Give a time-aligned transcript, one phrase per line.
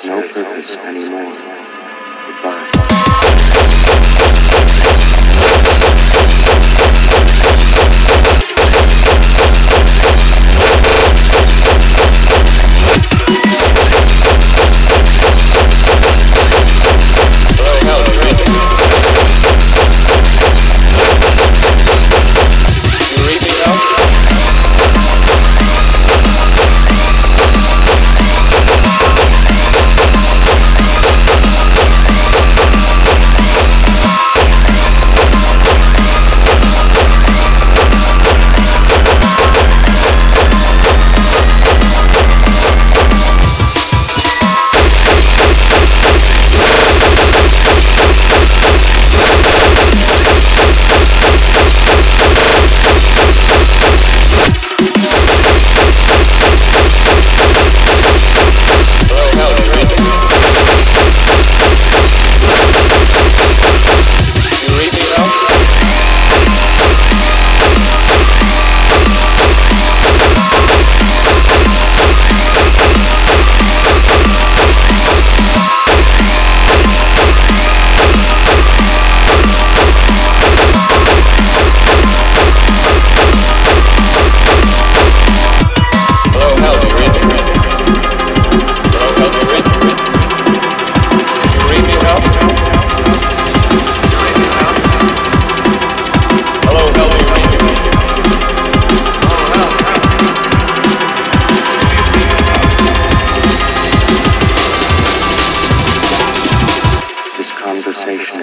[0.00, 1.63] serve no purpose anymore.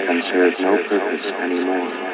[0.06, 2.11] Can serve no purpose anymore.